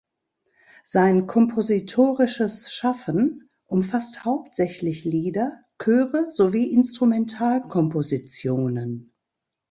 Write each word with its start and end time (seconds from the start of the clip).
Sein 0.83 1.27
kompositorisches 1.27 2.73
Schaffen 2.73 3.51
umfasst 3.67 4.25
hauptsächlich 4.25 5.05
Lieder, 5.05 5.63
Chöre 5.77 6.25
sowie 6.31 6.71
Instrumentalkompositionen. 6.73 9.13